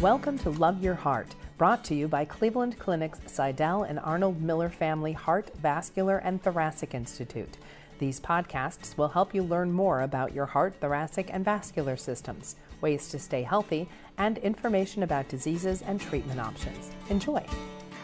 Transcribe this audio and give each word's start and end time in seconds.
Welcome 0.00 0.38
to 0.40 0.50
Love 0.50 0.82
Your 0.82 0.96
Heart, 0.96 1.36
brought 1.56 1.84
to 1.84 1.94
you 1.94 2.08
by 2.08 2.24
Cleveland 2.24 2.80
Clinic's 2.80 3.20
Sydell 3.20 3.88
and 3.88 4.00
Arnold 4.00 4.42
Miller 4.42 4.68
Family 4.68 5.12
Heart, 5.12 5.52
Vascular, 5.62 6.18
and 6.18 6.42
Thoracic 6.42 6.94
Institute. 6.94 7.56
These 8.00 8.18
podcasts 8.18 8.98
will 8.98 9.08
help 9.08 9.32
you 9.32 9.44
learn 9.44 9.70
more 9.70 10.02
about 10.02 10.34
your 10.34 10.46
heart, 10.46 10.74
thoracic, 10.80 11.32
and 11.32 11.44
vascular 11.44 11.96
systems, 11.96 12.56
ways 12.80 13.08
to 13.10 13.20
stay 13.20 13.42
healthy, 13.42 13.88
and 14.18 14.38
information 14.38 15.04
about 15.04 15.28
diseases 15.28 15.80
and 15.80 16.00
treatment 16.00 16.40
options. 16.40 16.90
Enjoy. 17.08 17.46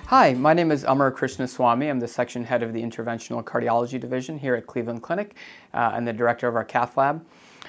Hi, 0.07 0.33
my 0.35 0.55
name 0.55 0.71
is 0.71 0.85
Amar 0.85 1.11
Krishnaswamy. 1.11 1.91
I'm 1.91 2.01
the 2.01 2.09
section 2.09 2.45
head 2.45 2.63
of 2.63 2.73
the 2.73 2.81
Interventional 2.81 3.43
Cardiology 3.43 3.99
Division 3.99 4.39
here 4.39 4.55
at 4.55 4.67
Cleveland 4.69 5.03
Clinic 5.03 5.35
uh, 5.75 5.91
and 5.93 6.07
the 6.07 6.13
director 6.13 6.47
of 6.47 6.55
our 6.55 6.65
cath 6.65 6.97
lab. 6.97 7.27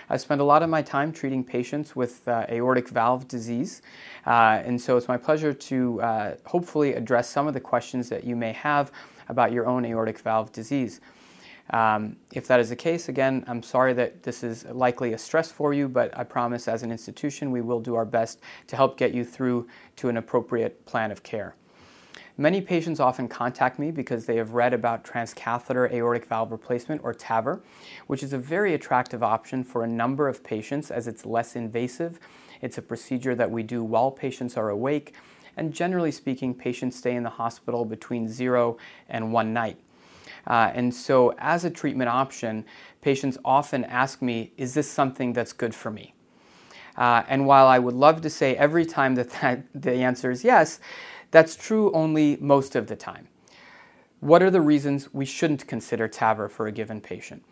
I 0.09 0.17
spend 0.17 0.41
a 0.41 0.43
lot 0.43 0.63
of 0.63 0.69
my 0.69 0.81
time 0.81 1.11
treating 1.11 1.43
patients 1.43 1.95
with 1.95 2.27
uh, 2.27 2.45
aortic 2.49 2.89
valve 2.89 3.27
disease, 3.27 3.81
uh, 4.25 4.61
and 4.65 4.79
so 4.79 4.97
it's 4.97 5.07
my 5.07 5.17
pleasure 5.17 5.53
to 5.53 6.01
uh, 6.01 6.35
hopefully 6.45 6.93
address 6.93 7.29
some 7.29 7.47
of 7.47 7.53
the 7.53 7.59
questions 7.59 8.09
that 8.09 8.23
you 8.23 8.35
may 8.35 8.53
have 8.53 8.91
about 9.29 9.51
your 9.51 9.67
own 9.67 9.85
aortic 9.85 10.19
valve 10.19 10.51
disease. 10.51 11.01
Um, 11.71 12.17
if 12.33 12.47
that 12.47 12.59
is 12.59 12.69
the 12.69 12.75
case, 12.75 13.07
again, 13.07 13.45
I'm 13.47 13.63
sorry 13.63 13.93
that 13.93 14.23
this 14.23 14.43
is 14.43 14.65
likely 14.65 15.13
a 15.13 15.17
stress 15.17 15.51
for 15.51 15.73
you, 15.73 15.87
but 15.87 16.17
I 16.17 16.23
promise 16.23 16.67
as 16.67 16.83
an 16.83 16.91
institution 16.91 17.49
we 17.51 17.61
will 17.61 17.79
do 17.79 17.95
our 17.95 18.05
best 18.05 18.41
to 18.67 18.75
help 18.75 18.97
get 18.97 19.13
you 19.13 19.23
through 19.23 19.67
to 19.97 20.09
an 20.09 20.17
appropriate 20.17 20.85
plan 20.85 21.11
of 21.11 21.23
care. 21.23 21.55
Many 22.37 22.61
patients 22.61 22.99
often 22.99 23.27
contact 23.27 23.77
me 23.77 23.91
because 23.91 24.25
they 24.25 24.37
have 24.37 24.53
read 24.53 24.73
about 24.73 25.03
transcatheter 25.03 25.91
aortic 25.91 26.25
valve 26.25 26.51
replacement 26.51 27.01
or 27.03 27.13
TAVR, 27.13 27.61
which 28.07 28.23
is 28.23 28.33
a 28.33 28.37
very 28.37 28.73
attractive 28.73 29.21
option 29.21 29.63
for 29.63 29.83
a 29.83 29.87
number 29.87 30.27
of 30.27 30.43
patients 30.43 30.91
as 30.91 31.07
it's 31.07 31.25
less 31.25 31.55
invasive. 31.55 32.19
It's 32.61 32.77
a 32.77 32.81
procedure 32.81 33.35
that 33.35 33.51
we 33.51 33.63
do 33.63 33.83
while 33.83 34.11
patients 34.11 34.55
are 34.55 34.69
awake, 34.69 35.15
and 35.57 35.73
generally 35.73 36.11
speaking, 36.11 36.53
patients 36.53 36.95
stay 36.95 37.15
in 37.15 37.23
the 37.23 37.29
hospital 37.29 37.83
between 37.83 38.29
zero 38.29 38.77
and 39.09 39.33
one 39.33 39.53
night. 39.53 39.77
Uh, 40.47 40.71
and 40.73 40.93
so, 40.93 41.35
as 41.37 41.65
a 41.65 41.69
treatment 41.69 42.09
option, 42.09 42.65
patients 43.01 43.37
often 43.43 43.83
ask 43.85 44.21
me, 44.21 44.53
Is 44.57 44.73
this 44.73 44.89
something 44.89 45.33
that's 45.33 45.53
good 45.53 45.75
for 45.75 45.91
me? 45.91 46.13
Uh, 46.97 47.23
and 47.27 47.45
while 47.45 47.67
I 47.67 47.79
would 47.79 47.93
love 47.93 48.21
to 48.21 48.29
say 48.29 48.55
every 48.55 48.85
time 48.85 49.15
that, 49.15 49.29
that 49.41 49.65
the 49.73 49.93
answer 49.93 50.31
is 50.31 50.43
yes, 50.43 50.79
that's 51.31 51.55
true 51.55 51.91
only 51.93 52.37
most 52.39 52.75
of 52.75 52.87
the 52.87 52.95
time. 52.95 53.27
What 54.19 54.43
are 54.43 54.51
the 54.51 54.61
reasons 54.61 55.13
we 55.13 55.25
shouldn't 55.25 55.67
consider 55.67 56.07
TAVR 56.07 56.51
for 56.51 56.67
a 56.67 56.71
given 56.71 57.01
patient? 57.01 57.43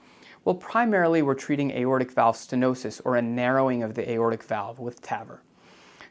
Well, 0.45 0.55
primarily 0.55 1.21
we're 1.21 1.33
treating 1.33 1.71
aortic 1.71 2.11
valve 2.11 2.35
stenosis 2.35 3.01
or 3.03 3.15
a 3.15 3.21
narrowing 3.21 3.81
of 3.83 3.95
the 3.95 4.09
aortic 4.09 4.43
valve 4.43 4.79
with 4.79 5.01
TAVR. 5.01 5.39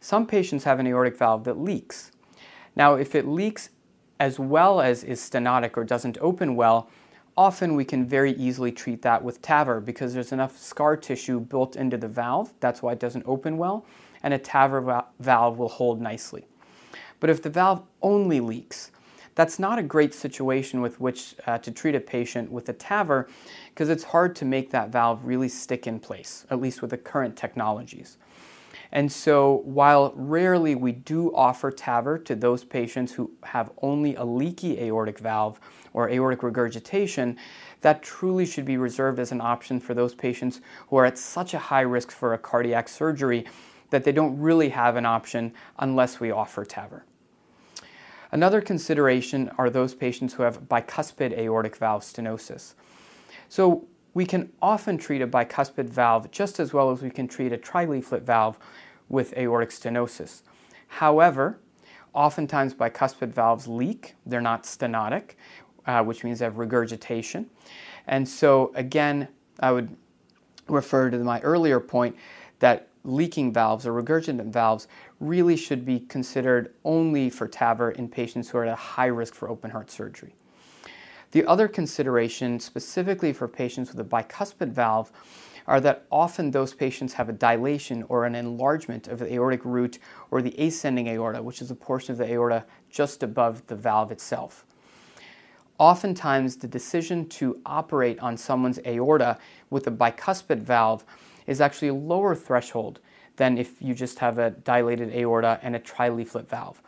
Some 0.00 0.27
patients 0.27 0.64
have 0.64 0.80
an 0.80 0.86
aortic 0.86 1.16
valve 1.16 1.44
that 1.44 1.58
leaks. 1.58 2.11
Now, 2.74 2.94
if 2.94 3.14
it 3.14 3.27
leaks 3.27 3.70
as 4.20 4.39
well 4.39 4.80
as 4.80 5.05
is 5.05 5.20
stenotic 5.20 5.77
or 5.77 5.84
doesn't 5.84 6.19
open 6.20 6.56
well, 6.56 6.91
often 7.36 7.74
we 7.74 7.84
can 7.84 8.05
very 8.05 8.33
easily 8.33 8.72
treat 8.72 9.02
that 9.02 9.22
with 9.22 9.41
TAVR 9.42 9.84
because 9.84 10.12
there's 10.12 10.33
enough 10.33 10.58
scar 10.58 10.96
tissue 10.96 11.41
built 11.41 11.77
into 11.77 11.96
the 11.96 12.08
valve, 12.08 12.52
that's 12.61 12.83
why 12.83 12.92
it 12.92 13.00
doesn't 13.00 13.24
open 13.27 13.56
well, 13.56 13.86
and 14.22 14.34
a 14.34 14.39
TAVR 14.39 15.05
valve 15.20 15.58
will 15.58 15.69
hold 15.69 16.00
nicely. 16.00 16.46
But 17.20 17.30
if 17.30 17.42
the 17.42 17.50
valve 17.50 17.83
only 18.02 18.41
leaks, 18.41 18.91
that's 19.34 19.58
not 19.58 19.78
a 19.78 19.84
great 19.84 20.14
situation 20.14 20.80
with 20.80 21.00
which 21.00 21.36
uh, 21.47 21.58
to 21.58 21.70
treat 21.70 21.94
a 21.94 22.00
patient 22.00 22.50
with 22.50 22.69
a 22.69 22.74
TAVR 22.74 23.28
because 23.69 23.88
it's 23.88 24.02
hard 24.02 24.34
to 24.36 24.44
make 24.44 24.70
that 24.70 24.91
valve 24.91 25.24
really 25.24 25.48
stick 25.48 25.86
in 25.86 26.00
place, 26.00 26.44
at 26.50 26.61
least 26.61 26.83
with 26.83 26.91
the 26.91 26.98
current 26.98 27.36
technologies. 27.36 28.16
And 28.91 29.12
so, 29.12 29.62
while 29.64 30.12
rarely 30.16 30.74
we 30.74 30.92
do 30.92 31.34
offer 31.34 31.70
TAVR 31.70 32.24
to 32.24 32.34
those 32.34 32.64
patients 32.64 33.12
who 33.12 33.30
have 33.44 33.70
only 33.83 34.14
a 34.14 34.24
leaky 34.24 34.80
aortic 34.80 35.19
valve 35.19 35.61
or 35.92 36.08
aortic 36.08 36.42
regurgitation, 36.42 37.36
that 37.83 38.02
truly 38.02 38.46
should 38.46 38.64
be 38.64 38.77
reserved 38.77 39.18
as 39.18 39.30
an 39.30 39.40
option 39.40 39.79
for 39.79 39.95
those 39.95 40.14
patients 40.14 40.61
who 40.89 40.96
are 40.96 41.05
at 41.05 41.18
such 41.18 41.55
a 41.55 41.58
high 41.58 41.83
risk 41.83 42.11
for 42.11 42.35
a 42.35 42.39
cardiac 42.39 42.89
surgery 42.89 43.45
that 43.90 44.04
they 44.04 44.12
don't 44.12 44.38
really 44.38 44.70
have 44.70 44.96
an 44.96 45.06
option 45.06 45.52
unless 45.78 46.20
we 46.20 46.30
offer 46.30 46.64
TAVR. 46.64 47.02
Another 48.30 48.60
consideration 48.60 49.50
are 49.56 49.70
those 49.70 49.94
patients 49.94 50.34
who 50.34 50.42
have 50.42 50.68
bicuspid 50.68 51.36
aortic 51.36 51.76
valve 51.76 52.02
stenosis. 52.02 52.74
So 53.48 53.86
we 54.12 54.26
can 54.26 54.52
often 54.60 54.98
treat 54.98 55.22
a 55.22 55.26
bicuspid 55.26 55.88
valve 55.88 56.30
just 56.30 56.60
as 56.60 56.72
well 56.72 56.90
as 56.90 57.02
we 57.02 57.10
can 57.10 57.26
treat 57.26 57.52
a 57.52 57.56
trileaflet 57.56 58.22
valve 58.22 58.58
with 59.08 59.34
aortic 59.36 59.70
stenosis. 59.70 60.42
However, 60.88 61.58
oftentimes 62.12 62.74
bicuspid 62.74 63.28
valves 63.28 63.66
leak, 63.66 64.14
they're 64.26 64.40
not 64.40 64.64
stenotic, 64.64 65.32
uh, 65.86 66.02
which 66.02 66.24
means 66.24 66.40
they 66.40 66.44
have 66.44 66.58
regurgitation. 66.58 67.48
And 68.06 68.28
so, 68.28 68.72
again, 68.74 69.28
I 69.60 69.72
would 69.72 69.96
refer 70.68 71.10
to 71.10 71.18
my 71.18 71.40
earlier 71.40 71.80
point 71.80 72.16
that 72.58 72.87
leaking 73.05 73.53
valves 73.53 73.86
or 73.86 73.92
regurgitant 73.92 74.53
valves 74.53 74.89
really 75.20 75.57
should 75.57 75.85
be 75.85 76.01
considered 76.01 76.75
only 76.85 77.31
for 77.31 77.48
TAVR 77.48 77.97
in 77.97 78.09
patients 78.09 78.48
who 78.48 78.59
are 78.59 78.64
at 78.64 78.73
a 78.73 78.77
high 78.77 79.07
risk 79.07 79.35
for 79.35 79.48
open 79.48 79.70
heart 79.70 79.91
surgery. 79.91 80.35
The 81.31 81.45
other 81.47 81.69
consideration, 81.69 82.59
specifically 82.59 83.33
for 83.33 83.48
patients 83.48 83.92
with 83.92 84.01
a 84.01 84.09
bicuspid 84.09 84.73
valve, 84.73 85.13
are 85.67 85.81
that 85.83 86.07
often 86.11 86.51
those 86.51 86.73
patients 86.73 87.13
have 87.13 87.29
a 87.29 87.33
dilation 87.33 88.03
or 88.09 88.25
an 88.25 88.35
enlargement 88.35 89.07
of 89.07 89.19
the 89.19 89.30
aortic 89.35 89.63
root 89.67 89.98
or 90.30 90.41
the 90.41 90.59
ascending 90.59 91.09
aorta, 91.09 91.42
which 91.42 91.61
is 91.61 91.70
a 91.70 91.75
portion 91.75 92.13
of 92.13 92.19
the 92.19 92.33
aorta 92.33 92.65
just 92.91 93.23
above 93.23 93.67
the 93.67 93.77
valve 93.77 94.11
itself. 94.11 94.65
Oftentimes, 95.77 96.57
the 96.57 96.67
decision 96.67 97.29
to 97.29 97.61
operate 97.67 98.19
on 98.20 98.36
someone's 98.36 98.80
aorta 98.86 99.39
with 99.69 99.86
a 99.86 99.91
bicuspid 99.91 100.59
valve 100.61 101.05
is 101.48 101.61
actually 101.61 101.89
a 101.89 101.95
lower 101.95 102.36
threshold 102.36 103.01
than 103.36 103.59
if 103.59 103.81
you 103.81 103.95
just 103.95 104.19
have 104.19 104.39
a 104.39 104.51
dilated 104.51 105.13
aorta 105.14 105.59
and 105.63 105.75
a 105.75 105.81
trileaflet 105.81 106.47
valve. 106.47 106.81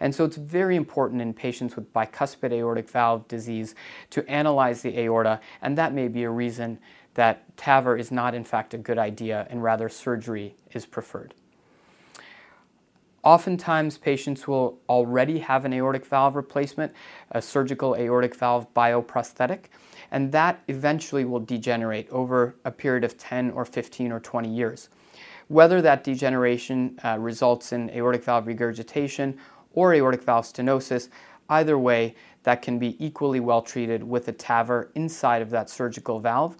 And 0.00 0.14
so 0.14 0.24
it's 0.24 0.36
very 0.36 0.76
important 0.76 1.22
in 1.22 1.32
patients 1.32 1.76
with 1.76 1.92
bicuspid 1.92 2.52
aortic 2.52 2.88
valve 2.88 3.28
disease 3.28 3.74
to 4.10 4.28
analyze 4.28 4.82
the 4.82 4.98
aorta, 4.98 5.40
and 5.62 5.78
that 5.78 5.94
may 5.94 6.08
be 6.08 6.24
a 6.24 6.30
reason 6.30 6.78
that 7.14 7.56
TAVR 7.56 7.98
is 7.98 8.10
not 8.10 8.34
in 8.34 8.44
fact 8.44 8.74
a 8.74 8.78
good 8.78 8.98
idea 8.98 9.46
and 9.50 9.62
rather 9.62 9.88
surgery 9.88 10.54
is 10.72 10.86
preferred. 10.86 11.34
Oftentimes, 13.28 13.98
patients 13.98 14.48
will 14.48 14.80
already 14.88 15.38
have 15.38 15.66
an 15.66 15.74
aortic 15.74 16.06
valve 16.06 16.34
replacement, 16.34 16.94
a 17.32 17.42
surgical 17.42 17.94
aortic 17.94 18.34
valve 18.34 18.72
bioprosthetic, 18.72 19.64
and 20.10 20.32
that 20.32 20.62
eventually 20.68 21.26
will 21.26 21.40
degenerate 21.40 22.08
over 22.08 22.56
a 22.64 22.70
period 22.70 23.04
of 23.04 23.18
10 23.18 23.50
or 23.50 23.66
15 23.66 24.12
or 24.12 24.20
20 24.20 24.48
years. 24.48 24.88
Whether 25.48 25.82
that 25.82 26.04
degeneration 26.04 26.98
uh, 27.04 27.18
results 27.18 27.74
in 27.74 27.90
aortic 27.90 28.24
valve 28.24 28.46
regurgitation 28.46 29.36
or 29.74 29.92
aortic 29.92 30.22
valve 30.22 30.46
stenosis, 30.46 31.10
either 31.50 31.78
way, 31.78 32.14
that 32.44 32.62
can 32.62 32.78
be 32.78 32.96
equally 32.98 33.40
well 33.40 33.60
treated 33.60 34.02
with 34.02 34.28
a 34.28 34.32
TAVR 34.32 34.88
inside 34.94 35.42
of 35.42 35.50
that 35.50 35.68
surgical 35.68 36.18
valve. 36.18 36.56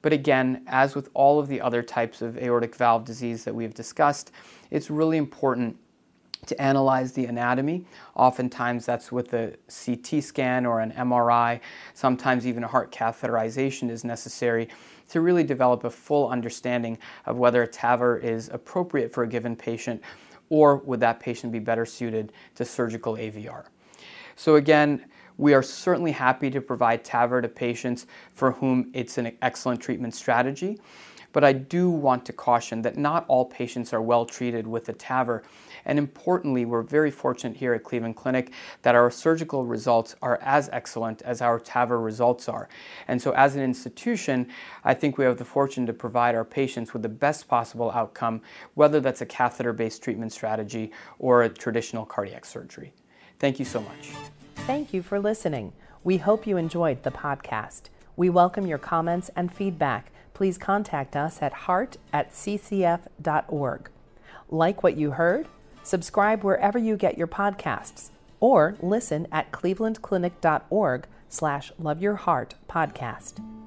But 0.00 0.14
again, 0.14 0.62
as 0.68 0.94
with 0.94 1.10
all 1.12 1.38
of 1.38 1.48
the 1.48 1.60
other 1.60 1.82
types 1.82 2.22
of 2.22 2.38
aortic 2.38 2.74
valve 2.74 3.04
disease 3.04 3.44
that 3.44 3.54
we 3.54 3.62
have 3.64 3.74
discussed, 3.74 4.32
it's 4.70 4.88
really 4.88 5.18
important 5.18 5.76
to 6.46 6.60
analyze 6.60 7.12
the 7.12 7.26
anatomy. 7.26 7.84
Oftentimes, 8.14 8.86
that's 8.86 9.12
with 9.12 9.34
a 9.34 9.54
CT 9.68 10.22
scan 10.22 10.66
or 10.66 10.80
an 10.80 10.92
MRI. 10.92 11.60
Sometimes, 11.94 12.46
even 12.46 12.64
a 12.64 12.68
heart 12.68 12.92
catheterization 12.92 13.90
is 13.90 14.04
necessary 14.04 14.68
to 15.08 15.20
really 15.20 15.44
develop 15.44 15.84
a 15.84 15.90
full 15.90 16.28
understanding 16.28 16.98
of 17.26 17.36
whether 17.36 17.62
a 17.62 17.68
TAVR 17.68 18.22
is 18.22 18.48
appropriate 18.50 19.12
for 19.12 19.24
a 19.24 19.28
given 19.28 19.56
patient 19.56 20.02
or 20.50 20.76
would 20.76 21.00
that 21.00 21.20
patient 21.20 21.52
be 21.52 21.58
better 21.58 21.84
suited 21.84 22.32
to 22.54 22.64
surgical 22.64 23.14
AVR. 23.14 23.64
So, 24.36 24.56
again, 24.56 25.04
we 25.36 25.54
are 25.54 25.62
certainly 25.62 26.12
happy 26.12 26.50
to 26.50 26.60
provide 26.60 27.04
TAVR 27.04 27.42
to 27.42 27.48
patients 27.48 28.06
for 28.32 28.52
whom 28.52 28.90
it's 28.92 29.18
an 29.18 29.36
excellent 29.42 29.80
treatment 29.80 30.14
strategy. 30.14 30.78
But 31.32 31.44
I 31.44 31.52
do 31.52 31.90
want 31.90 32.24
to 32.26 32.32
caution 32.32 32.82
that 32.82 32.96
not 32.96 33.24
all 33.28 33.44
patients 33.44 33.92
are 33.92 34.00
well 34.00 34.24
treated 34.24 34.66
with 34.66 34.88
a 34.88 34.94
TAVR. 34.94 35.42
And 35.84 35.98
importantly, 35.98 36.64
we're 36.64 36.82
very 36.82 37.10
fortunate 37.10 37.56
here 37.56 37.74
at 37.74 37.84
Cleveland 37.84 38.16
Clinic 38.16 38.52
that 38.82 38.94
our 38.94 39.10
surgical 39.10 39.64
results 39.64 40.16
are 40.22 40.38
as 40.42 40.68
excellent 40.72 41.22
as 41.22 41.40
our 41.42 41.60
TAVR 41.60 42.02
results 42.02 42.48
are. 42.48 42.68
And 43.08 43.20
so, 43.20 43.32
as 43.32 43.56
an 43.56 43.62
institution, 43.62 44.48
I 44.84 44.94
think 44.94 45.18
we 45.18 45.24
have 45.24 45.38
the 45.38 45.44
fortune 45.44 45.86
to 45.86 45.92
provide 45.92 46.34
our 46.34 46.44
patients 46.44 46.92
with 46.92 47.02
the 47.02 47.08
best 47.08 47.48
possible 47.48 47.90
outcome, 47.90 48.42
whether 48.74 49.00
that's 49.00 49.20
a 49.20 49.26
catheter 49.26 49.72
based 49.72 50.02
treatment 50.02 50.32
strategy 50.32 50.92
or 51.18 51.42
a 51.42 51.48
traditional 51.48 52.04
cardiac 52.04 52.44
surgery. 52.44 52.92
Thank 53.38 53.58
you 53.58 53.64
so 53.64 53.80
much. 53.80 54.10
Thank 54.66 54.92
you 54.92 55.02
for 55.02 55.20
listening. 55.20 55.72
We 56.04 56.18
hope 56.18 56.46
you 56.46 56.56
enjoyed 56.56 57.02
the 57.02 57.10
podcast. 57.10 57.82
We 58.16 58.30
welcome 58.30 58.66
your 58.66 58.78
comments 58.78 59.30
and 59.36 59.52
feedback 59.52 60.10
please 60.34 60.58
contact 60.58 61.16
us 61.16 61.42
at 61.42 61.52
heart 61.52 61.96
at 62.12 62.32
ccf.org. 62.32 63.90
Like 64.50 64.82
what 64.82 64.96
you 64.96 65.12
heard? 65.12 65.48
Subscribe 65.82 66.44
wherever 66.44 66.78
you 66.78 66.96
get 66.96 67.18
your 67.18 67.26
podcasts 67.26 68.10
or 68.40 68.76
listen 68.80 69.26
at 69.32 69.50
clevelandclinic.org 69.52 71.06
slash 71.28 71.72
love 71.78 72.00
your 72.00 72.16
heart 72.16 72.54
podcast. 72.68 73.57